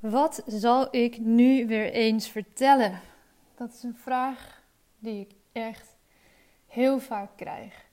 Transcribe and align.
Wat 0.00 0.42
zal 0.46 0.88
ik 0.90 1.18
nu 1.18 1.66
weer 1.66 1.92
eens 1.92 2.28
vertellen? 2.28 3.00
Dat 3.54 3.72
is 3.72 3.82
een 3.82 3.96
vraag 3.96 4.62
die 4.98 5.20
ik 5.20 5.34
echt 5.52 5.96
heel 6.66 6.98
vaak 6.98 7.30
krijg. 7.36 7.86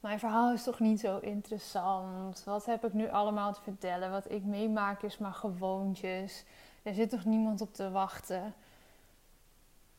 Mijn 0.00 0.18
verhaal 0.18 0.52
is 0.52 0.62
toch 0.62 0.80
niet 0.80 1.00
zo 1.00 1.18
interessant? 1.18 2.44
Wat 2.44 2.66
heb 2.66 2.84
ik 2.84 2.92
nu 2.92 3.08
allemaal 3.08 3.52
te 3.52 3.62
vertellen? 3.62 4.10
Wat 4.10 4.30
ik 4.30 4.44
meemaak 4.44 5.02
is 5.02 5.18
maar 5.18 5.32
gewoontjes. 5.32 6.44
Er 6.82 6.94
zit 6.94 7.10
toch 7.10 7.24
niemand 7.24 7.60
op 7.60 7.74
te 7.74 7.90
wachten? 7.90 8.54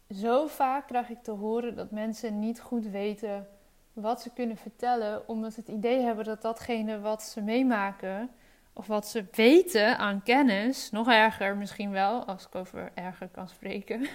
Zo 0.09 0.47
vaak 0.47 0.87
krijg 0.87 1.09
ik 1.09 1.23
te 1.23 1.31
horen 1.31 1.75
dat 1.75 1.91
mensen 1.91 2.39
niet 2.39 2.61
goed 2.61 2.85
weten 2.85 3.47
wat 3.93 4.21
ze 4.21 4.29
kunnen 4.29 4.57
vertellen, 4.57 5.27
omdat 5.27 5.53
ze 5.53 5.59
het 5.59 5.69
idee 5.69 6.01
hebben 6.01 6.25
dat 6.25 6.41
datgene 6.41 6.99
wat 6.99 7.23
ze 7.23 7.41
meemaken 7.41 8.29
of 8.73 8.87
wat 8.87 9.07
ze 9.07 9.25
weten 9.31 9.97
aan 9.97 10.23
kennis, 10.23 10.91
nog 10.91 11.07
erger 11.07 11.57
misschien 11.57 11.91
wel, 11.91 12.25
als 12.25 12.45
ik 12.45 12.55
over 12.55 12.91
erger 12.93 13.27
kan 13.27 13.49
spreken, 13.49 14.07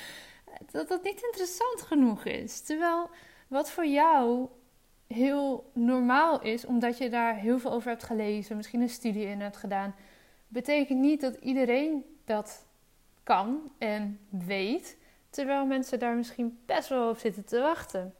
dat 0.72 0.88
dat 0.88 1.02
niet 1.02 1.22
interessant 1.22 1.82
genoeg 1.82 2.24
is. 2.24 2.60
Terwijl 2.60 3.10
wat 3.48 3.70
voor 3.70 3.86
jou 3.86 4.48
heel 5.06 5.70
normaal 5.74 6.42
is, 6.42 6.64
omdat 6.64 6.98
je 6.98 7.10
daar 7.10 7.34
heel 7.34 7.58
veel 7.58 7.72
over 7.72 7.88
hebt 7.88 8.02
gelezen, 8.02 8.56
misschien 8.56 8.80
een 8.80 8.88
studie 8.88 9.26
in 9.26 9.40
hebt 9.40 9.56
gedaan, 9.56 9.94
betekent 10.48 10.98
niet 10.98 11.20
dat 11.20 11.34
iedereen 11.34 12.04
dat 12.24 12.66
kan 13.22 13.72
en 13.78 14.20
weet, 14.28 14.96
terwijl 15.30 15.66
mensen 15.66 15.98
daar 15.98 16.16
misschien 16.16 16.60
best 16.66 16.88
wel 16.88 17.08
op 17.08 17.18
zitten 17.18 17.44
te 17.44 17.60
wachten. 17.60 18.14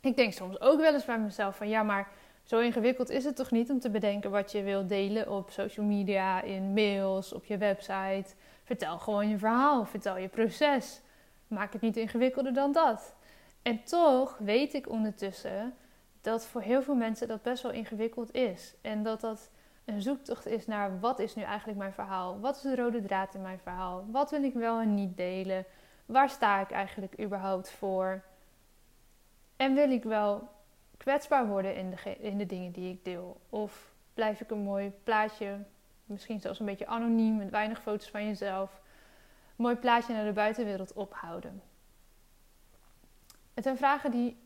Ik 0.00 0.16
denk 0.16 0.32
soms 0.32 0.60
ook 0.60 0.80
wel 0.80 0.94
eens 0.94 1.04
bij 1.04 1.18
mezelf 1.18 1.56
van 1.56 1.68
ja, 1.68 1.82
maar 1.82 2.08
zo 2.48 2.58
ingewikkeld 2.58 3.10
is 3.10 3.24
het 3.24 3.36
toch 3.36 3.50
niet 3.50 3.70
om 3.70 3.80
te 3.80 3.90
bedenken 3.90 4.30
wat 4.30 4.52
je 4.52 4.62
wilt 4.62 4.88
delen 4.88 5.30
op 5.30 5.50
social 5.50 5.86
media, 5.86 6.42
in 6.42 6.72
mails, 6.72 7.32
op 7.32 7.44
je 7.44 7.58
website. 7.58 8.34
Vertel 8.64 8.98
gewoon 8.98 9.28
je 9.28 9.38
verhaal, 9.38 9.84
vertel 9.84 10.16
je 10.16 10.28
proces. 10.28 11.00
Maak 11.46 11.72
het 11.72 11.82
niet 11.82 11.96
ingewikkelder 11.96 12.54
dan 12.54 12.72
dat. 12.72 13.14
En 13.62 13.84
toch 13.84 14.38
weet 14.38 14.74
ik 14.74 14.88
ondertussen 14.88 15.74
dat 16.20 16.46
voor 16.46 16.60
heel 16.60 16.82
veel 16.82 16.94
mensen 16.94 17.28
dat 17.28 17.42
best 17.42 17.62
wel 17.62 17.72
ingewikkeld 17.72 18.34
is. 18.34 18.74
En 18.80 19.02
dat 19.02 19.20
dat 19.20 19.50
een 19.84 20.02
zoektocht 20.02 20.46
is 20.46 20.66
naar 20.66 21.00
wat 21.00 21.18
is 21.18 21.34
nu 21.34 21.42
eigenlijk 21.42 21.78
mijn 21.78 21.92
verhaal? 21.92 22.40
Wat 22.40 22.56
is 22.56 22.62
de 22.62 22.76
rode 22.76 23.02
draad 23.02 23.34
in 23.34 23.42
mijn 23.42 23.58
verhaal? 23.58 24.06
Wat 24.10 24.30
wil 24.30 24.42
ik 24.42 24.54
wel 24.54 24.80
en 24.80 24.94
niet 24.94 25.16
delen? 25.16 25.64
Waar 26.06 26.30
sta 26.30 26.60
ik 26.60 26.70
eigenlijk 26.70 27.20
überhaupt 27.20 27.70
voor? 27.70 28.22
En 29.56 29.74
wil 29.74 29.90
ik 29.90 30.02
wel 30.02 30.56
kwetsbaar 30.98 31.46
worden 31.46 31.76
in 31.76 31.90
de, 31.90 32.16
in 32.18 32.38
de 32.38 32.46
dingen 32.46 32.72
die 32.72 32.92
ik 32.92 33.04
deel? 33.04 33.40
Of 33.48 33.92
blijf 34.14 34.40
ik 34.40 34.50
een 34.50 34.58
mooi 34.58 34.92
plaatje, 35.04 35.58
misschien 36.04 36.40
zelfs 36.40 36.60
een 36.60 36.66
beetje 36.66 36.86
anoniem, 36.86 37.36
met 37.36 37.50
weinig 37.50 37.82
foto's 37.82 38.10
van 38.10 38.26
jezelf, 38.26 38.80
een 39.56 39.64
mooi 39.64 39.76
plaatje 39.76 40.12
naar 40.12 40.24
de 40.24 40.32
buitenwereld 40.32 40.92
ophouden? 40.92 41.62
Het 43.54 43.64
zijn 43.64 43.76
vragen 43.76 44.10
die 44.10 44.36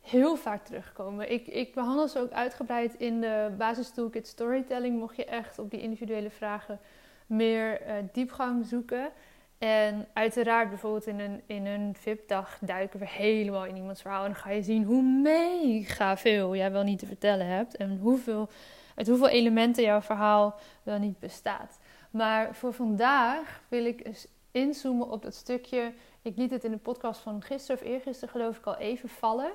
heel 0.00 0.36
vaak 0.36 0.64
terugkomen. 0.64 1.32
Ik, 1.32 1.46
ik 1.46 1.74
behandel 1.74 2.08
ze 2.08 2.18
ook 2.18 2.30
uitgebreid 2.30 2.94
in 2.94 3.20
de 3.20 3.54
basis 3.58 3.90
toolkit 3.90 4.26
storytelling. 4.26 4.98
Mocht 4.98 5.16
je 5.16 5.24
echt 5.24 5.58
op 5.58 5.70
die 5.70 5.80
individuele 5.80 6.30
vragen 6.30 6.80
meer 7.26 7.86
uh, 7.86 7.94
diepgang 8.12 8.66
zoeken. 8.66 9.10
En 9.58 10.08
uiteraard 10.12 10.68
bijvoorbeeld 10.68 11.06
in 11.06 11.20
een, 11.20 11.42
in 11.46 11.66
een 11.66 11.94
VIP-dag 11.96 12.58
duiken 12.60 12.98
we 12.98 13.08
helemaal 13.08 13.64
in 13.64 13.76
iemands 13.76 14.00
verhaal. 14.00 14.24
En 14.24 14.30
dan 14.30 14.40
ga 14.40 14.50
je 14.50 14.62
zien 14.62 14.84
hoe 14.84 15.02
mega 15.02 16.16
veel 16.16 16.56
jij 16.56 16.72
wel 16.72 16.82
niet 16.82 16.98
te 16.98 17.06
vertellen 17.06 17.46
hebt. 17.46 17.76
En 17.76 17.98
hoeveel, 17.98 18.48
uit 18.94 19.08
hoeveel 19.08 19.28
elementen 19.28 19.82
jouw 19.82 20.00
verhaal 20.00 20.58
wel 20.82 20.98
niet 20.98 21.18
bestaat. 21.18 21.78
Maar 22.10 22.54
voor 22.54 22.72
vandaag 22.72 23.62
wil 23.68 23.84
ik 23.84 24.06
eens 24.06 24.26
inzoomen 24.50 25.10
op 25.10 25.22
dat 25.22 25.34
stukje. 25.34 25.92
Ik 26.22 26.36
liet 26.36 26.50
het 26.50 26.64
in 26.64 26.70
de 26.70 26.76
podcast 26.76 27.20
van 27.20 27.42
gisteren 27.42 27.82
of 27.82 27.88
eergisteren 27.88 28.28
geloof 28.28 28.56
ik 28.56 28.66
al 28.66 28.76
even 28.76 29.08
vallen. 29.08 29.50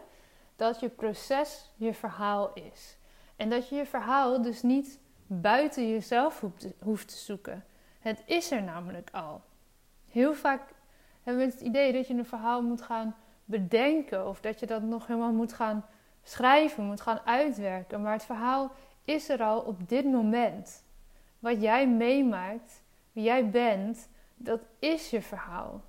Dat 0.56 0.80
je 0.80 0.90
proces 0.90 1.72
je 1.76 1.94
verhaal 1.94 2.52
is. 2.54 2.98
En 3.36 3.50
dat 3.50 3.70
je 3.70 3.76
je 3.76 3.86
verhaal 3.86 4.42
dus 4.42 4.62
niet 4.62 5.00
buiten 5.28 5.90
jezelf 5.90 6.44
hoeft 6.80 7.08
te 7.08 7.18
zoeken. 7.18 7.66
Het 8.00 8.24
is 8.26 8.52
er 8.52 8.64
namelijk 8.64 9.10
al. 9.12 9.42
Heel 10.14 10.34
vaak 10.34 10.62
hebben 11.24 11.46
we 11.46 11.52
het 11.52 11.62
idee 11.62 11.94
dat 11.94 12.08
je 12.08 12.14
een 12.14 12.26
verhaal 12.26 12.62
moet 12.62 12.82
gaan 12.82 13.16
bedenken 13.46 14.28
of 14.28 14.42
dat 14.42 14.60
je 14.60 14.66
dat 14.66 14.82
nog 14.82 15.08
helemaal 15.08 15.32
moet 15.32 15.54
gaan 15.54 15.86
schrijven, 16.24 16.84
moet 16.84 17.02
gaan 17.02 17.20
uitwerken. 17.26 18.02
Maar 18.02 18.14
het 18.14 18.24
verhaal 18.24 18.72
is 19.06 19.30
er 19.30 19.44
al 19.44 19.60
op 19.60 19.90
dit 19.90 20.06
moment. 20.06 20.84
Wat 21.40 21.62
jij 21.62 21.88
meemaakt, 21.88 22.84
wie 23.12 23.24
jij 23.24 23.50
bent, 23.50 24.10
dat 24.36 24.62
is 24.80 25.10
je 25.10 25.22
verhaal. 25.22 25.82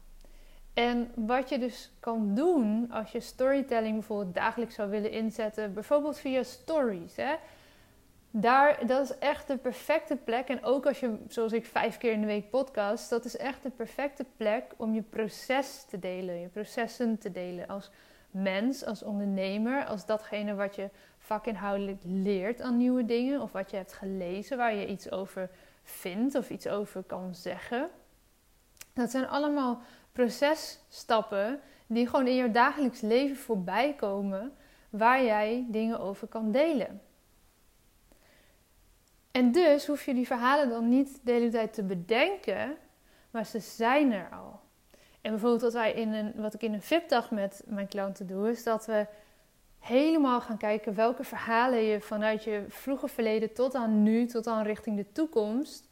En 0.75 1.13
wat 1.15 1.49
je 1.49 1.59
dus 1.59 1.93
kan 2.01 2.35
doen 2.35 2.91
als 2.91 3.13
je 3.13 3.21
storytelling 3.21 3.95
bijvoorbeeld 3.95 4.35
dagelijks 4.35 4.75
zou 4.75 4.91
willen 4.91 5.11
inzetten, 5.11 5.75
bijvoorbeeld 5.75 6.19
via 6.19 6.43
stories. 6.43 7.17
Hè? 7.17 7.35
Daar, 8.37 8.87
dat 8.87 9.11
is 9.11 9.19
echt 9.19 9.47
de 9.47 9.57
perfecte 9.57 10.17
plek. 10.17 10.49
En 10.49 10.65
ook 10.65 10.87
als 10.87 11.01
je, 11.01 11.17
zoals 11.29 11.53
ik, 11.53 11.67
vijf 11.67 11.99
keer 11.99 12.13
in 12.13 12.21
de 12.21 12.27
week 12.27 12.51
podcast, 12.51 13.11
dat 13.11 13.25
is 13.25 13.37
echt 13.37 13.63
de 13.63 13.71
perfecte 13.71 14.25
plek 14.37 14.65
om 14.77 14.95
je 14.95 15.03
proces 15.03 15.85
te 15.85 15.99
delen, 15.99 16.41
je 16.41 16.49
processen 16.49 17.19
te 17.19 17.33
delen. 17.33 17.67
Als 17.69 17.91
mens, 18.31 18.85
als 18.85 19.03
ondernemer, 19.03 19.85
als 19.85 20.07
datgene 20.07 20.55
wat 20.55 20.75
je 20.75 20.89
vakinhoudelijk 21.19 22.01
leert 22.05 22.61
aan 22.61 22.77
nieuwe 22.77 23.05
dingen, 23.05 23.41
of 23.41 23.53
wat 23.53 23.71
je 23.71 23.77
hebt 23.77 23.93
gelezen 23.93 24.57
waar 24.57 24.75
je 24.75 24.87
iets 24.87 25.11
over 25.11 25.51
vindt 25.83 26.35
of 26.35 26.51
iets 26.51 26.69
over 26.69 27.03
kan 27.03 27.35
zeggen. 27.35 27.91
Dat 28.93 29.11
zijn 29.11 29.29
allemaal 29.29 29.81
processtappen 30.13 31.61
die 31.87 32.07
gewoon 32.07 32.27
in 32.27 32.35
je 32.35 32.51
dagelijks 32.51 33.01
leven 33.01 33.37
voorbij 33.37 33.95
komen, 33.95 34.53
waar 34.91 35.25
jij 35.25 35.67
dingen 35.69 36.01
over 36.01 36.27
kan 36.27 36.53
delen. 36.53 37.01
En 39.35 39.53
dus 39.53 39.87
hoef 39.87 40.05
je 40.05 40.15
die 40.15 40.27
verhalen 40.27 40.69
dan 40.69 40.89
niet 40.89 41.21
de 41.23 41.33
hele 41.33 41.51
tijd 41.51 41.73
te 41.73 41.83
bedenken, 41.83 42.77
maar 43.31 43.47
ze 43.47 43.59
zijn 43.59 44.13
er 44.13 44.29
al. 44.31 44.61
En 45.21 45.31
bijvoorbeeld 45.31 45.63
wat, 45.63 45.73
wij 45.73 45.93
in 45.93 46.13
een, 46.13 46.33
wat 46.37 46.55
ik 46.55 46.63
in 46.63 46.73
een 46.73 46.83
VIP-dag 46.83 47.31
met 47.31 47.63
mijn 47.67 47.89
klanten 47.89 48.27
doe, 48.27 48.51
is 48.51 48.63
dat 48.63 48.87
we 48.87 49.07
helemaal 49.79 50.41
gaan 50.41 50.57
kijken 50.57 50.95
welke 50.95 51.25
verhalen 51.25 51.83
je 51.83 52.01
vanuit 52.01 52.45
je 52.45 52.65
vroege 52.69 53.09
verleden 53.09 53.53
tot 53.53 53.75
aan 53.75 54.03
nu, 54.03 54.27
tot 54.27 54.47
aan 54.47 54.65
richting 54.65 54.97
de 54.97 55.13
toekomst, 55.13 55.89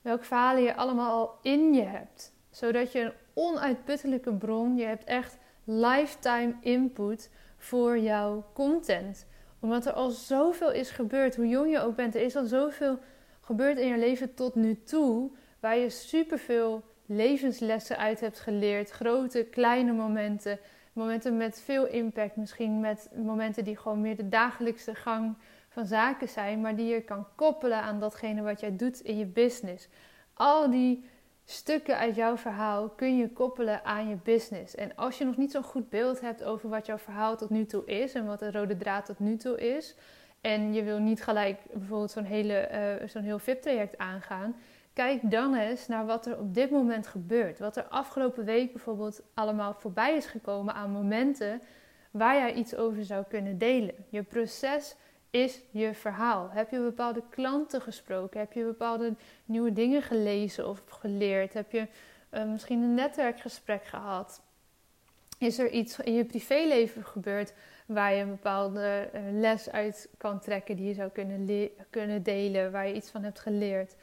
welke 0.00 0.24
verhalen 0.24 0.62
je 0.62 0.76
allemaal 0.76 1.10
al 1.10 1.38
in 1.42 1.74
je 1.74 1.84
hebt. 1.84 2.32
Zodat 2.50 2.92
je 2.92 3.00
een 3.00 3.12
onuitputtelijke 3.34 4.34
bron, 4.34 4.76
je 4.76 4.84
hebt 4.84 5.04
echt 5.04 5.38
lifetime 5.64 6.54
input 6.60 7.30
voor 7.56 7.98
jouw 7.98 8.44
content 8.52 9.26
omdat 9.60 9.86
er 9.86 9.92
al 9.92 10.10
zoveel 10.10 10.72
is 10.72 10.90
gebeurd, 10.90 11.36
hoe 11.36 11.48
jong 11.48 11.70
je 11.70 11.80
ook 11.80 11.96
bent, 11.96 12.14
er 12.14 12.22
is 12.22 12.36
al 12.36 12.44
zoveel 12.44 12.98
gebeurd 13.40 13.78
in 13.78 13.88
je 13.88 13.98
leven 13.98 14.34
tot 14.34 14.54
nu 14.54 14.82
toe, 14.82 15.30
waar 15.60 15.76
je 15.76 15.90
superveel 15.90 16.82
levenslessen 17.06 17.98
uit 17.98 18.20
hebt 18.20 18.40
geleerd. 18.40 18.90
Grote, 18.90 19.46
kleine 19.50 19.92
momenten, 19.92 20.58
momenten 20.92 21.36
met 21.36 21.60
veel 21.64 21.86
impact, 21.86 22.36
misschien 22.36 22.80
met 22.80 23.10
momenten 23.14 23.64
die 23.64 23.76
gewoon 23.76 24.00
meer 24.00 24.16
de 24.16 24.28
dagelijkse 24.28 24.94
gang 24.94 25.36
van 25.68 25.86
zaken 25.86 26.28
zijn, 26.28 26.60
maar 26.60 26.76
die 26.76 26.86
je 26.86 27.00
kan 27.00 27.26
koppelen 27.34 27.82
aan 27.82 28.00
datgene 28.00 28.42
wat 28.42 28.60
jij 28.60 28.76
doet 28.76 29.00
in 29.00 29.18
je 29.18 29.26
business. 29.26 29.88
Al 30.34 30.70
die 30.70 31.04
stukken 31.48 31.98
uit 31.98 32.14
jouw 32.14 32.36
verhaal 32.36 32.88
kun 32.88 33.16
je 33.16 33.32
koppelen 33.32 33.84
aan 33.84 34.08
je 34.08 34.16
business. 34.22 34.74
En 34.74 34.96
als 34.96 35.18
je 35.18 35.24
nog 35.24 35.36
niet 35.36 35.50
zo'n 35.50 35.62
goed 35.62 35.90
beeld 35.90 36.20
hebt 36.20 36.44
over 36.44 36.68
wat 36.68 36.86
jouw 36.86 36.98
verhaal 36.98 37.36
tot 37.36 37.50
nu 37.50 37.66
toe 37.66 37.84
is 37.84 38.14
en 38.14 38.26
wat 38.26 38.38
de 38.38 38.50
rode 38.50 38.76
draad 38.76 39.06
tot 39.06 39.18
nu 39.18 39.36
toe 39.36 39.60
is, 39.74 39.94
en 40.40 40.74
je 40.74 40.82
wil 40.82 40.98
niet 40.98 41.22
gelijk 41.22 41.60
bijvoorbeeld 41.72 42.10
zo'n, 42.10 42.24
hele, 42.24 42.68
uh, 43.00 43.08
zo'n 43.08 43.22
heel 43.22 43.38
VIP-traject 43.38 43.98
aangaan, 43.98 44.56
kijk 44.92 45.30
dan 45.30 45.54
eens 45.54 45.86
naar 45.86 46.06
wat 46.06 46.26
er 46.26 46.38
op 46.38 46.54
dit 46.54 46.70
moment 46.70 47.06
gebeurt. 47.06 47.58
Wat 47.58 47.76
er 47.76 47.84
afgelopen 47.84 48.44
week 48.44 48.72
bijvoorbeeld 48.72 49.22
allemaal 49.34 49.74
voorbij 49.74 50.16
is 50.16 50.26
gekomen 50.26 50.74
aan 50.74 50.90
momenten 50.90 51.62
waar 52.10 52.34
jij 52.34 52.52
iets 52.52 52.74
over 52.76 53.04
zou 53.04 53.24
kunnen 53.28 53.58
delen. 53.58 53.94
Je 54.08 54.22
proces 54.22 54.96
is 55.42 55.60
je 55.70 55.94
verhaal? 55.94 56.50
Heb 56.50 56.70
je 56.70 56.80
bepaalde 56.80 57.22
klanten 57.30 57.80
gesproken? 57.80 58.40
Heb 58.40 58.52
je 58.52 58.64
bepaalde 58.64 59.14
nieuwe 59.44 59.72
dingen 59.72 60.02
gelezen 60.02 60.68
of 60.68 60.82
geleerd? 60.88 61.54
Heb 61.54 61.72
je 61.72 61.86
uh, 62.30 62.44
misschien 62.44 62.82
een 62.82 62.94
netwerkgesprek 62.94 63.84
gehad? 63.84 64.40
Is 65.38 65.58
er 65.58 65.70
iets 65.70 65.98
in 65.98 66.14
je 66.14 66.24
privéleven 66.24 67.04
gebeurd 67.04 67.52
waar 67.86 68.14
je 68.14 68.22
een 68.22 68.30
bepaalde 68.30 69.10
uh, 69.14 69.20
les 69.32 69.70
uit 69.70 70.08
kan 70.18 70.40
trekken 70.40 70.76
die 70.76 70.86
je 70.86 70.94
zou 70.94 71.10
kunnen, 71.10 71.70
kunnen 71.90 72.22
delen, 72.22 72.72
waar 72.72 72.88
je 72.88 72.94
iets 72.94 73.10
van 73.10 73.22
hebt 73.22 73.40
geleerd? 73.40 73.96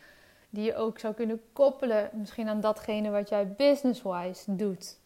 Die 0.50 0.64
je 0.64 0.76
ook 0.76 1.00
zou 1.00 1.14
kunnen 1.14 1.42
koppelen 1.54 2.10
misschien 2.14 2.48
aan 2.48 2.62
datgene 2.62 3.10
wat 3.10 3.30
jij 3.30 3.48
business-wise 3.48 4.56
doet. 4.56 4.98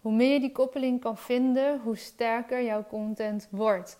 Hoe 0.00 0.12
meer 0.12 0.32
je 0.32 0.40
die 0.40 0.52
koppeling 0.52 1.00
kan 1.00 1.16
vinden, 1.16 1.80
hoe 1.80 1.96
sterker 1.96 2.64
jouw 2.64 2.84
content 2.88 3.48
wordt. 3.50 3.98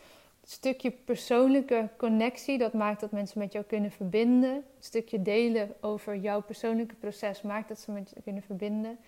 Stukje 0.51 0.91
persoonlijke 0.91 1.89
connectie, 1.97 2.59
dat 2.59 2.73
maakt 2.73 3.01
dat 3.01 3.11
mensen 3.11 3.39
met 3.39 3.53
jou 3.53 3.65
kunnen 3.65 3.91
verbinden. 3.91 4.53
Het 4.53 4.85
stukje 4.85 5.23
delen 5.23 5.75
over 5.81 6.17
jouw 6.17 6.43
persoonlijke 6.43 6.95
proces 6.95 7.43
maakt 7.43 7.69
dat 7.69 7.79
ze 7.79 7.91
met 7.91 8.13
je 8.15 8.23
kunnen 8.23 8.43
verbinden. 8.43 8.99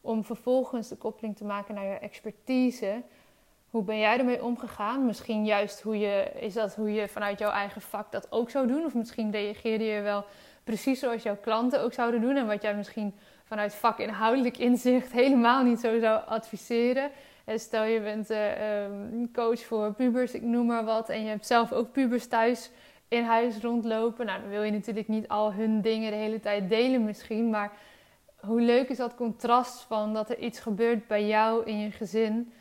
Om 0.00 0.24
vervolgens 0.24 0.88
de 0.88 0.96
koppeling 0.96 1.36
te 1.36 1.44
maken 1.44 1.74
naar 1.74 1.84
je 1.84 1.98
expertise. 1.98 3.02
Hoe 3.70 3.82
ben 3.82 3.98
jij 3.98 4.18
ermee 4.18 4.44
omgegaan? 4.44 5.06
Misschien 5.06 5.44
juist 5.44 5.80
hoe 5.80 5.98
je, 5.98 6.30
is 6.40 6.54
dat 6.54 6.74
hoe 6.74 6.92
je 6.92 7.08
vanuit 7.08 7.38
jouw 7.38 7.50
eigen 7.50 7.80
vak 7.80 8.12
dat 8.12 8.32
ook 8.32 8.50
zou 8.50 8.66
doen? 8.66 8.84
Of 8.84 8.94
misschien 8.94 9.30
reageerde 9.30 9.84
je 9.84 10.00
wel 10.00 10.24
precies 10.64 11.00
zoals 11.00 11.22
jouw 11.22 11.36
klanten 11.36 11.80
ook 11.80 11.92
zouden 11.92 12.20
doen. 12.20 12.36
En 12.36 12.46
wat 12.46 12.62
jij 12.62 12.76
misschien 12.76 13.14
vanuit 13.44 13.74
vakinhoudelijk 13.74 14.58
inzicht 14.58 15.12
helemaal 15.12 15.64
niet 15.64 15.80
zo 15.80 15.98
zou 15.98 16.26
adviseren. 16.26 17.10
Stel 17.46 17.84
je 17.84 18.00
bent 18.00 18.30
uh, 18.30 19.26
coach 19.32 19.60
voor 19.60 19.92
pubers, 19.92 20.32
ik 20.32 20.42
noem 20.42 20.66
maar 20.66 20.84
wat. 20.84 21.08
En 21.08 21.22
je 21.22 21.28
hebt 21.28 21.46
zelf 21.46 21.72
ook 21.72 21.92
pubers 21.92 22.26
thuis 22.26 22.70
in 23.08 23.24
huis 23.24 23.58
rondlopen. 23.58 24.26
Nou, 24.26 24.40
dan 24.40 24.50
wil 24.50 24.62
je 24.62 24.70
natuurlijk 24.70 25.08
niet 25.08 25.28
al 25.28 25.52
hun 25.52 25.80
dingen 25.80 26.10
de 26.10 26.16
hele 26.16 26.40
tijd 26.40 26.68
delen 26.68 27.04
misschien. 27.04 27.50
Maar 27.50 27.72
hoe 28.36 28.60
leuk 28.60 28.88
is 28.88 28.96
dat 28.96 29.14
contrast 29.14 29.80
van 29.80 30.14
dat 30.14 30.30
er 30.30 30.38
iets 30.38 30.60
gebeurt 30.60 31.06
bij 31.06 31.26
jou 31.26 31.64
in 31.64 31.78
je 31.78 31.90
gezin. 31.90 32.52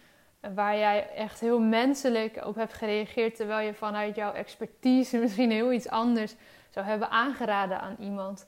Waar 0.55 0.77
jij 0.77 1.09
echt 1.15 1.39
heel 1.39 1.59
menselijk 1.59 2.45
op 2.45 2.55
hebt 2.55 2.73
gereageerd. 2.73 3.35
Terwijl 3.35 3.65
je 3.65 3.73
vanuit 3.73 4.15
jouw 4.15 4.33
expertise 4.33 5.17
misschien 5.23 5.51
heel 5.51 5.71
iets 5.71 5.89
anders 5.89 6.35
zou 6.69 6.85
hebben 6.85 7.09
aangeraden 7.09 7.81
aan 7.81 7.95
iemand. 7.99 8.47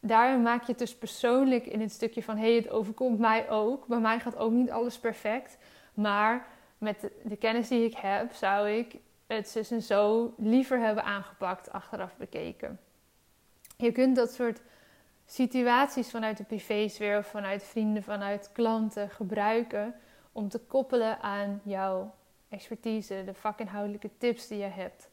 Daarin 0.00 0.42
maak 0.42 0.60
je 0.60 0.70
het 0.70 0.78
dus 0.78 0.96
persoonlijk 0.96 1.66
in 1.66 1.80
het 1.80 1.92
stukje 1.92 2.22
van: 2.22 2.36
hé, 2.36 2.46
hey, 2.46 2.54
het 2.54 2.70
overkomt 2.70 3.18
mij 3.18 3.50
ook. 3.50 3.86
Bij 3.86 3.98
mij 3.98 4.20
gaat 4.20 4.36
ook 4.36 4.52
niet 4.52 4.70
alles 4.70 4.98
perfect. 4.98 5.58
Maar 5.94 6.46
met 6.78 7.10
de, 7.24 7.36
kennis 7.36 7.68
die 7.68 7.84
ik 7.84 7.96
heb, 7.96 8.32
zou 8.32 8.68
ik 8.68 8.96
het 9.26 9.48
zus 9.48 9.70
en 9.70 9.82
zo 9.82 10.34
liever 10.36 10.78
hebben 10.78 11.04
aangepakt, 11.04 11.72
achteraf 11.72 12.16
bekeken. 12.16 12.80
Je 13.76 13.92
kunt 13.92 14.16
dat 14.16 14.32
soort 14.32 14.60
situaties 15.26 16.10
vanuit 16.10 16.36
de 16.36 16.44
privésfeer 16.44 17.18
of 17.18 17.26
vanuit 17.26 17.64
vrienden, 17.64 18.02
vanuit 18.02 18.50
klanten 18.52 19.10
gebruiken 19.10 19.94
om 20.32 20.48
te 20.48 20.58
koppelen 20.58 21.20
aan 21.20 21.60
jouw 21.64 22.14
expertise, 22.48 23.22
de 23.24 23.34
vakinhoudelijke 23.34 24.10
tips 24.18 24.48
die 24.48 24.58
je 24.58 24.64
hebt. 24.64 25.08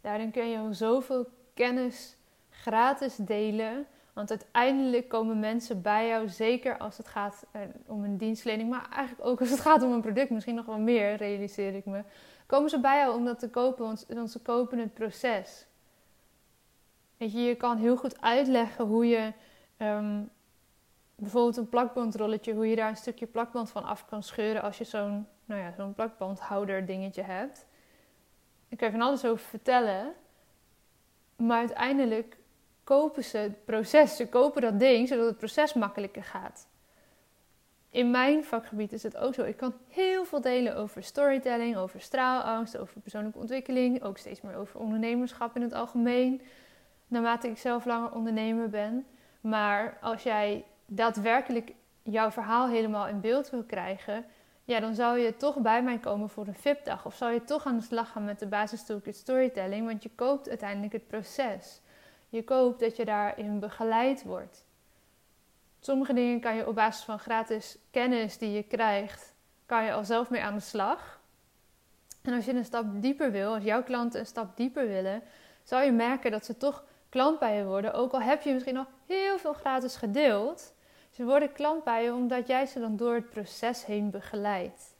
Daarin 0.00 0.30
kun 0.30 0.48
je 0.48 0.74
zoveel 0.74 1.28
kennis 1.54 2.16
gratis 2.50 3.16
delen. 3.16 3.86
Want 4.12 4.30
uiteindelijk 4.30 5.08
komen 5.08 5.40
mensen 5.40 5.82
bij 5.82 6.08
jou, 6.08 6.28
zeker 6.28 6.78
als 6.78 6.96
het 6.96 7.08
gaat 7.08 7.46
eh, 7.50 7.60
om 7.86 8.04
een 8.04 8.16
dienstlening, 8.16 8.70
maar 8.70 8.88
eigenlijk 8.90 9.28
ook 9.28 9.40
als 9.40 9.50
het 9.50 9.60
gaat 9.60 9.82
om 9.82 9.92
een 9.92 10.00
product, 10.00 10.30
misschien 10.30 10.54
nog 10.54 10.66
wel 10.66 10.78
meer, 10.78 11.14
realiseer 11.14 11.74
ik 11.74 11.84
me. 11.84 12.02
Komen 12.46 12.70
ze 12.70 12.80
bij 12.80 12.98
jou 12.98 13.14
om 13.14 13.24
dat 13.24 13.38
te 13.38 13.50
kopen, 13.50 13.84
want, 13.84 14.30
ze 14.30 14.38
kopen 14.42 14.78
het 14.78 14.94
proces. 14.94 15.66
Je, 17.16 17.54
kan 17.54 17.76
heel 17.76 17.96
goed 17.96 18.20
uitleggen 18.20 18.84
hoe 18.84 19.06
je 19.06 19.32
ehm, 19.76 20.22
bijvoorbeeld 21.14 21.56
een 21.56 21.68
plakbandrolletje, 21.68 22.54
hoe 22.54 22.68
je 22.68 22.76
daar 22.76 22.88
een 22.88 22.96
stukje 22.96 23.26
plakband 23.26 23.70
van 23.70 23.84
af 23.84 24.04
kan 24.04 24.22
scheuren 24.22 24.62
als 24.62 24.78
je 24.78 24.84
zo'n 24.84 25.26
nou 25.44 25.60
ja, 25.60 25.92
plakbandhouder 25.94 26.86
dingetje 26.86 27.22
hebt. 27.22 27.66
Ik 28.68 28.78
kan 28.78 28.86
je 28.86 28.98
van 28.98 29.06
alles 29.06 29.24
over 29.24 29.46
vertellen. 29.46 30.14
Maar 31.36 31.58
uiteindelijk 31.58 32.36
kopen 32.84 33.24
ze 33.24 33.36
het 33.36 33.64
proces. 33.64 34.16
Ze 34.16 34.28
kopen 34.28 34.62
dat 34.62 34.78
ding 34.78 35.08
zodat 35.08 35.26
het 35.26 35.38
proces 35.38 35.72
makkelijker 35.72 36.24
gaat. 36.24 36.66
In 37.90 38.10
mijn 38.10 38.44
vakgebied 38.44 38.92
is 38.92 39.02
het 39.02 39.16
ook 39.16 39.34
zo. 39.34 39.42
Ik 39.42 39.56
kan 39.56 39.74
heel 39.88 40.24
veel 40.24 40.40
delen 40.40 40.76
over 40.76 41.02
storytelling, 41.02 41.76
over 41.76 42.00
straalangst, 42.00 42.78
over 42.78 43.00
persoonlijke 43.00 43.38
ontwikkeling. 43.38 44.02
Ook 44.02 44.18
steeds 44.18 44.40
meer 44.40 44.56
over 44.56 44.80
ondernemerschap 44.80 45.56
in 45.56 45.62
het 45.62 45.72
algemeen. 45.72 46.40
Naarmate 47.08 47.48
ik 47.48 47.58
zelf 47.58 47.84
langer 47.84 48.12
ondernemer 48.12 48.68
ben. 48.68 49.06
Maar 49.40 49.98
als 50.00 50.22
jij 50.22 50.64
daadwerkelijk 50.86 51.72
jouw 52.02 52.30
verhaal 52.30 52.68
helemaal 52.68 53.06
in 53.06 53.20
beeld 53.20 53.50
wil 53.50 53.62
krijgen, 53.62 54.24
ja, 54.64 54.80
dan 54.80 54.94
zou 54.94 55.18
je 55.18 55.36
toch 55.36 55.58
bij 55.60 55.82
mij 55.82 55.98
komen 55.98 56.28
voor 56.28 56.46
een 56.46 56.54
VIP-dag. 56.54 57.06
Of 57.06 57.14
zou 57.14 57.32
je 57.32 57.44
toch 57.44 57.66
aan 57.66 57.76
de 57.76 57.82
slag 57.82 58.10
gaan 58.10 58.24
met 58.24 58.38
de 58.38 58.46
basis 58.46 58.84
toolkit 58.84 59.16
storytelling, 59.16 59.86
want 59.86 60.02
je 60.02 60.10
koopt 60.14 60.48
uiteindelijk 60.48 60.92
het 60.92 61.06
proces. 61.06 61.80
Je 62.32 62.44
koopt 62.44 62.80
dat 62.80 62.96
je 62.96 63.04
daarin 63.04 63.58
begeleid 63.58 64.22
wordt. 64.22 64.64
Sommige 65.80 66.12
dingen 66.12 66.40
kan 66.40 66.56
je 66.56 66.68
op 66.68 66.74
basis 66.74 67.04
van 67.04 67.18
gratis 67.18 67.78
kennis 67.90 68.38
die 68.38 68.50
je 68.50 68.62
krijgt, 68.62 69.34
kan 69.66 69.84
je 69.84 69.92
al 69.92 70.04
zelf 70.04 70.30
mee 70.30 70.42
aan 70.42 70.54
de 70.54 70.60
slag. 70.60 71.20
En 72.22 72.34
als 72.34 72.44
je 72.44 72.54
een 72.54 72.64
stap 72.64 73.02
dieper 73.02 73.30
wil, 73.30 73.54
als 73.54 73.64
jouw 73.64 73.82
klanten 73.82 74.20
een 74.20 74.26
stap 74.26 74.56
dieper 74.56 74.88
willen, 74.88 75.22
zal 75.62 75.80
je 75.80 75.92
merken 75.92 76.30
dat 76.30 76.44
ze 76.44 76.56
toch 76.56 76.84
klant 77.08 77.38
bij 77.38 77.56
je 77.56 77.64
worden. 77.64 77.94
Ook 77.94 78.12
al 78.12 78.20
heb 78.20 78.42
je 78.42 78.52
misschien 78.52 78.76
al 78.76 78.86
heel 79.06 79.38
veel 79.38 79.52
gratis 79.52 79.96
gedeeld, 79.96 80.74
ze 81.10 81.24
worden 81.24 81.52
klant 81.52 81.84
bij 81.84 82.04
je 82.04 82.12
omdat 82.12 82.46
jij 82.46 82.66
ze 82.66 82.80
dan 82.80 82.96
door 82.96 83.14
het 83.14 83.30
proces 83.30 83.84
heen 83.84 84.10
begeleidt. 84.10 84.96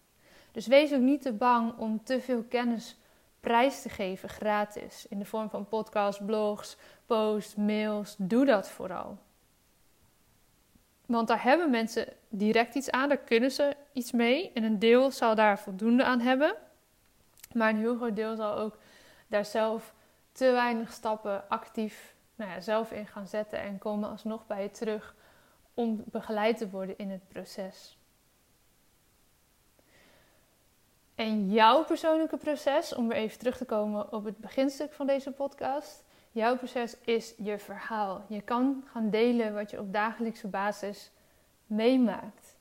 Dus 0.51 0.67
wees 0.67 0.93
ook 0.93 1.01
niet 1.01 1.23
te 1.23 1.33
bang 1.33 1.79
om 1.79 2.05
te 2.05 2.21
veel 2.21 2.43
kennis 2.43 2.97
prijs 3.43 3.83
te 3.83 3.89
geven 3.89 4.29
gratis. 4.29 5.07
In 5.09 5.19
de 5.19 5.25
vorm 5.25 5.51
van 5.51 5.69
podcasts, 5.69 6.23
blogs, 6.25 6.77
posts, 7.07 7.55
mails. 7.55 8.15
Doe 8.19 8.45
dat 8.45 8.71
vooral. 8.71 9.19
Want 11.07 11.29
daar 11.29 11.43
hebben 11.43 11.71
mensen 11.71 12.09
direct 12.29 12.75
iets 12.75 12.91
aan, 12.91 13.09
daar 13.09 13.19
kunnen 13.19 13.51
ze 13.51 13.77
iets 13.93 14.13
mee. 14.13 14.51
En 14.55 14.63
een 14.63 14.79
deel 14.79 15.11
zal 15.11 15.35
daar 15.35 15.59
voldoende 15.59 16.05
aan 16.05 16.21
hebben. 16.21 16.55
Maar 17.53 17.69
een 17.69 17.79
heel 17.79 17.97
groot 17.97 18.17
deel 18.17 18.37
zal 18.37 18.57
ook 18.57 18.79
daar 19.27 19.45
zelf 19.45 19.95
te 20.33 20.51
weinig 20.51 20.93
stappen 20.93 21.49
actief 21.49 22.15
nou 22.35 22.51
ja, 22.51 22.61
zelf 22.61 22.93
in 22.93 23.07
gaan 23.07 23.27
zetten 23.27 23.59
en 23.59 23.79
komen 23.79 24.11
alsnog 24.11 24.47
bij 24.47 24.63
je 24.63 24.71
terug 24.71 25.15
om 25.75 26.05
begeleid 26.07 26.57
te 26.59 26.71
worden 26.71 26.99
in 26.99 27.11
het 27.11 27.29
proces. 27.29 27.99
En 31.23 31.51
jouw 31.51 31.85
persoonlijke 31.85 32.37
proces, 32.37 32.95
om 32.95 33.09
weer 33.09 33.17
even 33.17 33.39
terug 33.39 33.57
te 33.57 33.65
komen 33.65 34.13
op 34.13 34.25
het 34.25 34.39
beginstuk 34.39 34.93
van 34.93 35.07
deze 35.07 35.31
podcast. 35.31 36.05
Jouw 36.31 36.57
proces 36.57 36.97
is 37.05 37.35
je 37.37 37.59
verhaal. 37.59 38.25
Je 38.29 38.41
kan 38.41 38.85
gaan 38.93 39.11
delen 39.11 39.55
wat 39.55 39.71
je 39.71 39.81
op 39.81 39.93
dagelijkse 39.93 40.49
basis 40.49 41.11
meemaakt. 41.67 42.57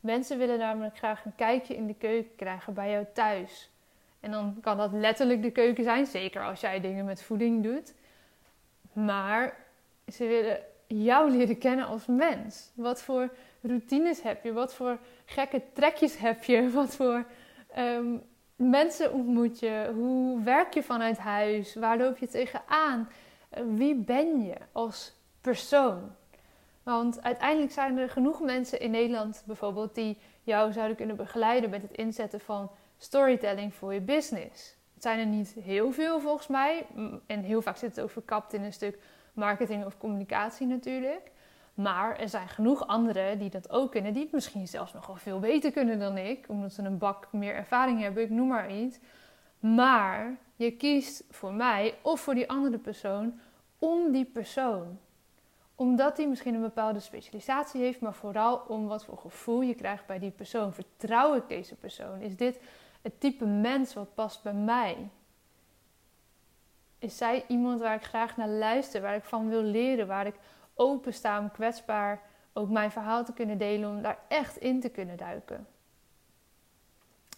Mensen 0.00 0.38
willen 0.38 0.58
namelijk 0.58 0.96
graag 0.96 1.24
een 1.24 1.34
kijkje 1.34 1.76
in 1.76 1.86
de 1.86 1.94
keuken 1.94 2.36
krijgen 2.36 2.74
bij 2.74 2.90
jou 2.90 3.06
thuis. 3.14 3.70
En 4.20 4.30
dan 4.30 4.56
kan 4.60 4.76
dat 4.76 4.92
letterlijk 4.92 5.42
de 5.42 5.50
keuken 5.50 5.84
zijn, 5.84 6.06
zeker 6.06 6.44
als 6.44 6.60
jij 6.60 6.80
dingen 6.80 7.04
met 7.04 7.22
voeding 7.22 7.62
doet. 7.62 7.94
Maar 8.92 9.56
ze 10.12 10.26
willen 10.26 10.58
jou 10.86 11.30
leren 11.30 11.58
kennen 11.58 11.86
als 11.86 12.06
mens. 12.06 12.70
Wat 12.74 13.02
voor 13.02 13.34
routines 13.60 14.22
heb 14.22 14.44
je? 14.44 14.52
Wat 14.52 14.74
voor 14.74 14.98
gekke 15.24 15.62
trekjes 15.72 16.18
heb 16.18 16.44
je? 16.44 16.70
Wat 16.80 16.94
voor 16.94 17.24
um, 17.78 18.22
mensen 18.56 19.12
ontmoet 19.12 19.58
je? 19.58 19.90
Hoe 19.94 20.42
werk 20.42 20.74
je 20.74 20.82
vanuit 20.82 21.18
huis? 21.18 21.74
Waar 21.74 21.98
loop 21.98 22.18
je 22.18 22.28
tegenaan? 22.28 23.08
Uh, 23.58 23.64
wie 23.74 23.94
ben 23.94 24.42
je 24.42 24.56
als 24.72 25.14
persoon? 25.40 26.10
Want 26.82 27.22
uiteindelijk 27.22 27.72
zijn 27.72 27.98
er 27.98 28.08
genoeg 28.08 28.40
mensen 28.40 28.80
in 28.80 28.90
Nederland 28.90 29.42
bijvoorbeeld 29.46 29.94
die 29.94 30.18
jou 30.42 30.72
zouden 30.72 30.96
kunnen 30.96 31.16
begeleiden 31.16 31.70
met 31.70 31.82
het 31.82 31.92
inzetten 31.92 32.40
van 32.40 32.70
storytelling 32.98 33.74
voor 33.74 33.94
je 33.94 34.00
business. 34.00 34.76
Het 34.94 35.02
zijn 35.02 35.18
er 35.18 35.26
niet 35.26 35.54
heel 35.60 35.92
veel 35.92 36.20
volgens 36.20 36.46
mij. 36.46 36.86
En 37.26 37.42
heel 37.42 37.62
vaak 37.62 37.76
zit 37.76 37.96
het 37.96 38.04
ook 38.04 38.10
verkapt 38.10 38.52
in 38.52 38.62
een 38.62 38.72
stuk 38.72 38.98
marketing 39.32 39.84
of 39.84 39.98
communicatie 39.98 40.66
natuurlijk. 40.66 41.30
Maar 41.74 42.18
er 42.18 42.28
zijn 42.28 42.48
genoeg 42.48 42.86
anderen 42.86 43.38
die 43.38 43.50
dat 43.50 43.70
ook 43.70 43.90
kunnen, 43.90 44.12
die 44.12 44.22
het 44.22 44.32
misschien 44.32 44.68
zelfs 44.68 44.92
nog 44.92 45.20
veel 45.20 45.38
beter 45.38 45.72
kunnen 45.72 45.98
dan 45.98 46.16
ik, 46.16 46.44
omdat 46.48 46.72
ze 46.72 46.82
een 46.82 46.98
bak 46.98 47.28
meer 47.30 47.54
ervaring 47.54 48.00
hebben, 48.00 48.22
ik 48.22 48.30
noem 48.30 48.48
maar 48.48 48.72
iets. 48.72 48.98
Maar 49.58 50.36
je 50.56 50.70
kiest 50.70 51.24
voor 51.30 51.52
mij 51.52 51.94
of 52.02 52.20
voor 52.20 52.34
die 52.34 52.50
andere 52.50 52.78
persoon 52.78 53.40
om 53.78 54.12
die 54.12 54.24
persoon. 54.24 54.98
Omdat 55.74 56.16
die 56.16 56.28
misschien 56.28 56.54
een 56.54 56.60
bepaalde 56.60 57.00
specialisatie 57.00 57.80
heeft, 57.80 58.00
maar 58.00 58.14
vooral 58.14 58.56
om 58.68 58.86
wat 58.86 59.04
voor 59.04 59.18
gevoel 59.18 59.60
je 59.60 59.74
krijgt 59.74 60.06
bij 60.06 60.18
die 60.18 60.30
persoon. 60.30 60.74
Vertrouw 60.74 61.34
ik 61.34 61.48
deze 61.48 61.74
persoon? 61.74 62.20
Is 62.20 62.36
dit 62.36 62.60
het 63.02 63.20
type 63.20 63.46
mens 63.46 63.94
wat 63.94 64.14
past 64.14 64.42
bij 64.42 64.52
mij? 64.52 65.08
Is 66.98 67.16
zij 67.16 67.44
iemand 67.48 67.80
waar 67.80 67.94
ik 67.94 68.04
graag 68.04 68.36
naar 68.36 68.48
luister, 68.48 69.00
waar 69.00 69.14
ik 69.14 69.24
van 69.24 69.48
wil 69.48 69.62
leren, 69.62 70.06
waar 70.06 70.26
ik 70.26 70.34
openstaan 70.82 71.42
om 71.42 71.50
kwetsbaar 71.50 72.20
ook 72.52 72.70
mijn 72.70 72.90
verhaal 72.90 73.24
te 73.24 73.32
kunnen 73.32 73.58
delen, 73.58 73.90
om 73.90 74.02
daar 74.02 74.18
echt 74.28 74.56
in 74.56 74.80
te 74.80 74.88
kunnen 74.88 75.16
duiken. 75.16 75.66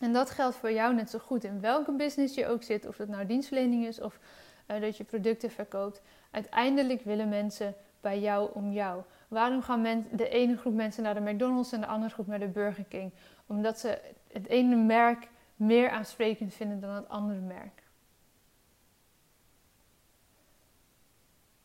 En 0.00 0.12
dat 0.12 0.30
geldt 0.30 0.56
voor 0.56 0.72
jou 0.72 0.94
net 0.94 1.10
zo 1.10 1.18
goed 1.18 1.44
in 1.44 1.60
welke 1.60 1.92
business 1.92 2.34
je 2.34 2.46
ook 2.46 2.62
zit, 2.62 2.86
of 2.86 2.96
dat 2.96 3.08
nou 3.08 3.26
dienstverlening 3.26 3.86
is 3.86 4.00
of 4.00 4.18
eh, 4.66 4.80
dat 4.80 4.96
je 4.96 5.04
producten 5.04 5.50
verkoopt. 5.50 6.02
Uiteindelijk 6.30 7.02
willen 7.02 7.28
mensen 7.28 7.74
bij 8.00 8.20
jou 8.20 8.50
om 8.52 8.72
jou. 8.72 9.02
Waarom 9.28 9.62
gaan 9.62 10.06
de 10.10 10.28
ene 10.28 10.56
groep 10.56 10.74
mensen 10.74 11.02
naar 11.02 11.14
de 11.14 11.20
McDonald's 11.20 11.72
en 11.72 11.80
de 11.80 11.86
andere 11.86 12.12
groep 12.12 12.26
naar 12.26 12.38
de 12.38 12.48
Burger 12.48 12.84
King? 12.84 13.12
Omdat 13.46 13.78
ze 13.78 14.00
het 14.32 14.48
ene 14.48 14.76
merk 14.76 15.28
meer 15.56 15.90
aansprekend 15.90 16.54
vinden 16.54 16.80
dan 16.80 16.90
het 16.90 17.08
andere 17.08 17.40
merk. 17.40 17.82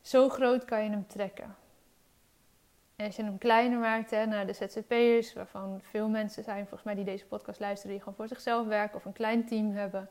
Zo 0.02 0.30
groot 0.30 0.66
kan 0.66 0.84
je 0.84 0.90
hem 0.90 1.08
trekken. 1.08 1.56
En 3.00 3.06
als 3.06 3.16
je 3.16 3.24
hem 3.24 3.38
kleiner 3.38 3.80
maakt 3.80 4.12
hè, 4.12 4.26
naar 4.26 4.48
de 4.48 4.54
ZZP'ers, 4.54 5.34
waarvan 5.34 5.80
veel 5.82 6.10
mensen 6.10 6.44
zijn 6.44 6.62
volgens 6.62 6.84
mij 6.84 6.96
die 6.96 7.04
deze 7.04 7.26
podcast 7.26 7.60
luisteren, 7.60 7.92
die 7.92 8.00
gewoon 8.00 8.16
voor 8.16 8.28
zichzelf 8.28 8.68
werken 8.68 8.96
of 8.96 9.06
een 9.06 9.14
klein 9.14 9.46
team 9.46 9.72
hebben. 9.72 10.10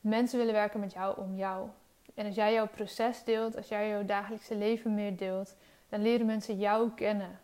Mensen 0.00 0.38
willen 0.38 0.54
werken 0.54 0.80
met 0.80 0.92
jou 0.92 1.18
om 1.18 1.36
jou. 1.36 1.68
En 2.14 2.26
als 2.26 2.34
jij 2.34 2.52
jouw 2.52 2.68
proces 2.68 3.24
deelt, 3.24 3.56
als 3.56 3.68
jij 3.68 3.88
jouw 3.88 4.04
dagelijkse 4.04 4.56
leven 4.56 4.94
meer 4.94 5.16
deelt, 5.16 5.56
dan 5.88 6.02
leren 6.02 6.26
mensen 6.26 6.58
jou 6.58 6.90
kennen. 6.90 7.40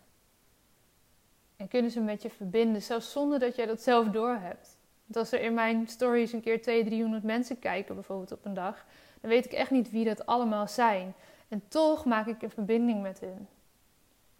En 1.57 1.69
kunnen 1.69 1.91
ze 1.91 2.01
met 2.01 2.23
je 2.23 2.31
verbinden, 2.31 2.83
zelfs 2.83 3.13
zonder 3.13 3.39
dat 3.39 3.57
jij 3.57 3.67
dat 3.67 3.83
zelf 3.83 4.09
doorhebt. 4.09 4.79
Want 5.05 5.17
als 5.17 5.33
er 5.33 5.41
in 5.41 5.55
mijn 5.55 5.89
stories 5.89 6.33
een 6.33 6.43
keer 6.43 6.63
200, 6.63 6.95
300 6.95 7.25
mensen 7.25 7.59
kijken, 7.59 7.95
bijvoorbeeld 7.95 8.33
op 8.33 8.45
een 8.45 8.55
dag, 8.55 8.85
dan 9.21 9.31
weet 9.31 9.45
ik 9.45 9.53
echt 9.53 9.71
niet 9.71 9.91
wie 9.91 10.05
dat 10.05 10.27
allemaal 10.27 10.69
zijn. 10.69 11.15
En 11.49 11.69
toch 11.69 12.05
maak 12.05 12.27
ik 12.27 12.43
een 12.43 12.51
verbinding 12.51 13.03
met 13.03 13.21
hun. 13.21 13.49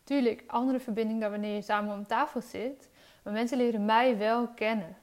Tuurlijk, 0.05 0.45
andere 0.47 0.81
verbinding 0.81 1.21
dan 1.21 1.31
wanneer 1.31 1.55
je 1.55 1.63
samen 1.63 1.95
om 1.95 2.07
tafel 2.07 2.41
zit. 2.41 2.89
Maar 3.23 3.33
mensen 3.33 3.59
leren 3.59 3.85
mij 3.85 4.19
wel 4.19 4.49
kennen. 4.49 4.97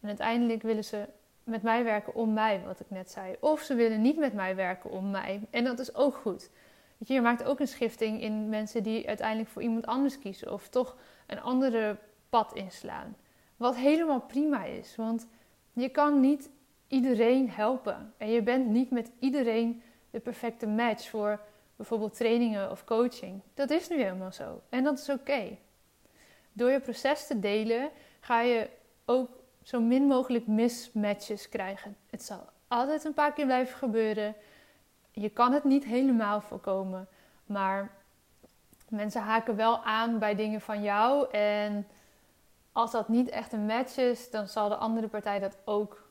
En 0.00 0.08
uiteindelijk 0.08 0.62
willen 0.62 0.84
ze 0.84 1.08
met 1.44 1.62
mij 1.62 1.84
werken 1.84 2.14
om 2.14 2.32
mij, 2.32 2.62
wat 2.66 2.80
ik 2.80 2.90
net 2.90 3.10
zei. 3.10 3.36
Of 3.40 3.60
ze 3.60 3.74
willen 3.74 4.00
niet 4.00 4.16
met 4.16 4.32
mij 4.32 4.56
werken 4.56 4.90
om 4.90 5.10
mij. 5.10 5.40
En 5.50 5.64
dat 5.64 5.78
is 5.78 5.94
ook 5.94 6.14
goed. 6.14 6.50
Je, 6.98 7.14
je 7.14 7.20
maakt 7.20 7.44
ook 7.44 7.60
een 7.60 7.68
schifting 7.68 8.20
in 8.20 8.48
mensen 8.48 8.82
die 8.82 9.08
uiteindelijk 9.08 9.48
voor 9.48 9.62
iemand 9.62 9.86
anders 9.86 10.18
kiezen. 10.18 10.52
Of 10.52 10.68
toch 10.68 10.96
een 11.26 11.40
andere 11.40 11.98
pad 12.28 12.54
inslaan. 12.54 13.16
Wat 13.56 13.76
helemaal 13.76 14.20
prima 14.20 14.64
is. 14.64 14.96
Want 14.96 15.26
je 15.72 15.88
kan 15.88 16.20
niet 16.20 16.50
iedereen 16.88 17.50
helpen. 17.50 18.12
En 18.16 18.30
je 18.30 18.42
bent 18.42 18.68
niet 18.68 18.90
met 18.90 19.10
iedereen 19.18 19.82
de 20.10 20.20
perfecte 20.20 20.66
match 20.66 21.08
voor 21.08 21.40
bijvoorbeeld 21.76 22.16
trainingen 22.16 22.70
of 22.70 22.84
coaching. 22.84 23.40
Dat 23.54 23.70
is 23.70 23.88
nu 23.88 24.02
helemaal 24.02 24.32
zo. 24.32 24.60
En 24.68 24.84
dat 24.84 24.98
is 24.98 25.08
oké. 25.08 25.56
Door 26.52 26.70
je 26.70 26.80
proces 26.80 27.26
te 27.26 27.38
delen 27.38 27.90
ga 28.20 28.40
je 28.40 28.70
ook 29.04 29.30
zo 29.62 29.80
min 29.80 30.02
mogelijk 30.02 30.46
mismatches 30.46 31.48
krijgen. 31.48 31.96
Het 32.10 32.22
zal 32.22 32.46
altijd 32.68 33.04
een 33.04 33.14
paar 33.14 33.32
keer 33.32 33.44
blijven 33.44 33.76
gebeuren. 33.76 34.34
Je 35.12 35.28
kan 35.28 35.52
het 35.52 35.64
niet 35.64 35.84
helemaal 35.84 36.40
voorkomen. 36.40 37.08
Maar 37.46 37.90
mensen 38.88 39.22
haken 39.22 39.56
wel 39.56 39.84
aan 39.84 40.18
bij 40.18 40.34
dingen 40.34 40.60
van 40.60 40.82
jou. 40.82 41.30
En 41.30 41.86
als 42.72 42.90
dat 42.90 43.08
niet 43.08 43.28
echt 43.28 43.52
een 43.52 43.66
match 43.66 43.96
is, 43.96 44.30
dan 44.30 44.48
zal 44.48 44.68
de 44.68 44.76
andere 44.76 45.08
partij 45.08 45.38
dat 45.38 45.56
ook 45.64 46.07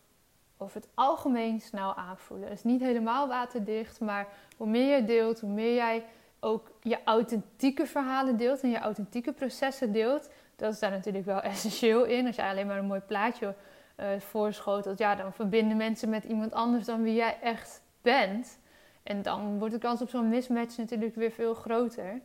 over 0.58 0.82
het 0.82 0.90
algemeen 0.94 1.62
snel 1.62 1.96
aanvoelen. 1.96 2.48
Het 2.48 2.58
is 2.58 2.64
niet 2.64 2.82
helemaal 2.82 3.28
waterdicht, 3.28 4.00
maar 4.00 4.28
hoe 4.58 4.68
meer 4.68 4.96
je 4.96 5.06
deelt, 5.06 5.40
hoe 5.40 5.50
meer 5.50 5.74
jij 5.74 6.04
ook 6.40 6.72
je 6.82 6.98
authentieke 7.04 7.86
verhalen 7.86 8.38
deelt 8.38 8.62
en 8.62 8.70
je 8.70 8.80
authentieke 8.80 9.34
processen 9.34 9.92
deelt. 9.92 10.30
Dat 10.56 10.74
is 10.74 10.80
daar 10.80 10.92
natuurlijk 10.92 11.26
wel 11.26 11.42
essentieel 11.52 12.04
in. 12.04 12.26
Als 12.26 12.36
je 12.36 12.44
alleen 12.44 12.68
maar 12.68 12.78
een 12.78 12.86
mooi 12.86 13.00
plaatje 13.00 13.56
uh, 14.00 14.08
voorschotelt, 14.20 14.98
ja, 14.98 15.16
dan 15.16 15.34
verbinden 15.34 15.78
mensen 15.78 16.10
met 16.10 16.24
iemand 16.24 16.54
anders 16.54 16.86
dan 16.86 17.04
wie 17.04 17.16
jij 17.16 17.38
echt 17.42 17.82
bent. 18.02 18.60
En 19.04 19.22
dan 19.22 19.60
wordt 19.60 19.74
de 19.74 19.80
kans 19.80 20.02
op 20.02 20.10
zo'n 20.10 20.30
mismatch 20.30 20.78
natuurlijk 20.78 21.16
weer 21.16 21.32
veel 21.32 21.54
groter. 21.54 22.22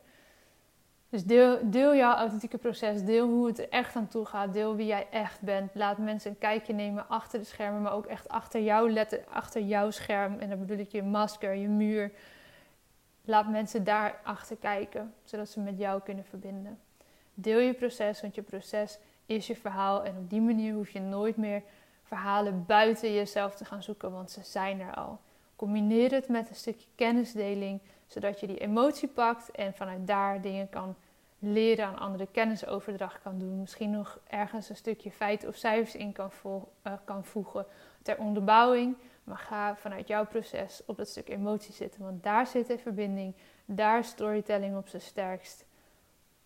Dus 1.13 1.25
deel, 1.25 1.59
deel 1.71 1.97
jouw 1.97 2.15
authentieke 2.15 2.59
proces. 2.59 3.03
Deel 3.03 3.29
hoe 3.29 3.47
het 3.47 3.59
er 3.59 3.69
echt 3.69 3.97
aan 3.97 4.09
toe 4.09 4.25
gaat. 4.25 4.53
Deel 4.53 4.77
wie 4.77 4.87
jij 4.87 5.07
echt 5.11 5.41
bent. 5.41 5.75
Laat 5.75 5.99
mensen 5.99 6.31
een 6.31 6.39
kijkje 6.39 6.73
nemen 6.73 7.09
achter 7.09 7.39
de 7.39 7.45
schermen, 7.45 7.83
maar 7.83 7.93
ook 7.93 8.07
echt 8.07 8.29
achter 8.29 8.61
jouw 8.61 8.89
letter, 8.89 9.25
achter 9.29 9.63
jouw 9.63 9.91
scherm. 9.91 10.39
En 10.39 10.49
dan 10.49 10.59
bedoel 10.59 10.79
ik 10.79 10.89
je 10.93 11.03
masker, 11.03 11.55
je 11.55 11.69
muur. 11.69 12.13
Laat 13.25 13.49
mensen 13.49 13.85
daar 13.85 14.21
achter 14.23 14.57
kijken, 14.57 15.15
zodat 15.25 15.49
ze 15.49 15.61
met 15.61 15.79
jou 15.79 16.03
kunnen 16.03 16.25
verbinden. 16.25 16.79
Deel 17.35 17.59
je 17.59 17.75
proces, 17.75 18.21
want 18.21 18.35
je 18.35 18.43
proces 18.43 18.99
is 19.27 19.47
je 19.47 19.57
verhaal. 19.57 20.05
En 20.05 20.17
op 20.17 20.31
die 20.31 20.41
manier 20.41 20.75
hoef 20.75 20.91
je 20.91 21.01
nooit 21.01 21.37
meer 21.37 21.63
verhalen 22.03 22.65
buiten 22.67 23.13
jezelf 23.13 23.55
te 23.55 23.65
gaan 23.65 23.83
zoeken, 23.83 24.13
want 24.13 24.31
ze 24.31 24.41
zijn 24.43 24.81
er 24.81 24.95
al. 24.95 25.21
Combineer 25.57 26.11
het 26.11 26.29
met 26.29 26.49
een 26.49 26.55
stukje 26.55 26.89
kennisdeling 26.95 27.81
zodat 28.13 28.41
je 28.41 28.47
die 28.47 28.59
emotie 28.59 29.09
pakt 29.09 29.51
en 29.51 29.75
vanuit 29.75 30.07
daar 30.07 30.41
dingen 30.41 30.69
kan 30.69 30.97
leren, 31.43 31.87
aan 31.87 31.99
andere 31.99 32.27
kennisoverdracht 32.27 33.23
kan 33.23 33.39
doen. 33.39 33.61
Misschien 33.61 33.91
nog 33.91 34.19
ergens 34.27 34.69
een 34.69 34.77
stukje 34.77 35.11
feiten 35.11 35.49
of 35.49 35.57
cijfers 35.57 35.95
in 35.95 36.13
kan, 36.13 36.31
uh, 36.87 36.93
kan 37.05 37.25
voegen 37.25 37.67
ter 38.03 38.19
onderbouwing. 38.19 38.97
Maar 39.25 39.39
ga 39.39 39.77
vanuit 39.77 40.09
jouw 40.09 40.27
proces 40.27 40.83
op 40.87 40.97
dat 40.97 41.09
stuk 41.09 41.29
emotie 41.29 41.75
zitten. 41.75 42.03
Want 42.03 42.23
daar 42.23 42.47
zit 42.47 42.67
de 42.67 42.79
verbinding, 42.79 43.35
daar 43.65 43.99
is 43.99 44.09
storytelling 44.09 44.77
op 44.77 44.89
zijn 44.89 45.03
sterkst. 45.03 45.65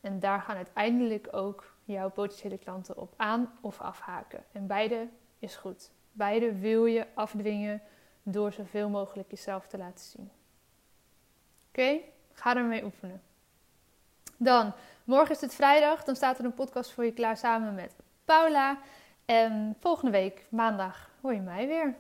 En 0.01 0.21
daar 0.21 0.41
gaan 0.41 0.57
uiteindelijk 0.57 1.29
ook 1.31 1.75
jouw 1.85 2.11
potentiële 2.11 2.59
klanten 2.59 2.97
op 2.97 3.15
aan 3.17 3.53
of 3.61 3.81
afhaken. 3.81 4.45
En 4.53 4.67
beide 4.67 5.09
is 5.39 5.57
goed. 5.57 5.91
Beide 6.13 6.59
wil 6.59 6.87
je 6.87 7.07
afdwingen 7.15 7.83
door 8.23 8.53
zoveel 8.53 8.89
mogelijk 8.89 9.31
jezelf 9.31 9.67
te 9.67 9.79
laten 9.79 10.05
zien. 10.05 10.31
Oké, 11.69 12.01
ga 12.33 12.57
ermee 12.57 12.85
oefenen. 12.85 13.23
Dan, 14.37 14.73
morgen 15.05 15.35
is 15.35 15.41
het 15.41 15.55
vrijdag. 15.55 16.05
Dan 16.05 16.17
staat 16.17 16.39
er 16.39 16.45
een 16.45 16.55
podcast 16.55 16.93
voor 16.93 17.05
je 17.05 17.13
klaar 17.13 17.37
samen 17.37 17.75
met 17.75 17.95
Paula. 18.25 18.79
En 19.25 19.77
volgende 19.81 20.11
week, 20.11 20.47
maandag, 20.51 21.11
hoor 21.21 21.35
je 21.35 21.41
mij 21.41 21.67
weer. 21.67 21.95